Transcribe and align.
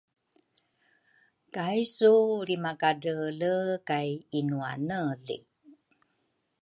kaisu 1.53 2.11
lrimakadreele 2.43 3.53
kay 3.87 4.09
inuaneli. 4.39 5.37